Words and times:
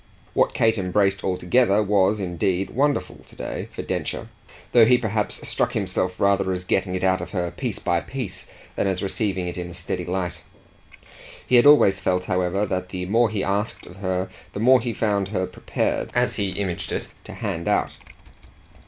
What 0.33 0.55
Kate 0.55 0.79
embraced 0.79 1.23
altogether 1.23 1.83
was 1.83 2.19
indeed 2.19 2.71
wonderful 2.71 3.17
to 3.17 3.35
day 3.35 3.69
for 3.71 3.83
Densher, 3.83 4.29
though 4.71 4.85
he 4.87 4.97
perhaps 4.97 5.47
struck 5.47 5.73
himself 5.73 6.19
rather 6.19 6.51
as 6.51 6.63
getting 6.63 6.95
it 6.95 7.03
out 7.03 7.21
of 7.21 7.29
her 7.33 7.51
piece 7.51 7.77
by 7.77 7.99
piece 8.01 8.47
than 8.75 8.87
as 8.87 9.03
receiving 9.03 9.47
it 9.47 9.59
in 9.59 9.69
a 9.69 9.75
steady 9.75 10.05
light. 10.05 10.41
He 11.45 11.55
had 11.57 11.67
always 11.67 11.99
felt, 11.99 12.25
however, 12.25 12.65
that 12.65 12.89
the 12.89 13.05
more 13.05 13.29
he 13.29 13.43
asked 13.43 13.85
of 13.85 13.97
her 13.97 14.27
the 14.53 14.59
more 14.59 14.81
he 14.81 14.91
found 14.91 15.27
her 15.27 15.45
prepared, 15.45 16.09
as 16.15 16.37
he 16.37 16.49
imaged 16.53 16.91
it, 16.91 17.09
to 17.25 17.33
hand 17.33 17.67
out. 17.67 17.91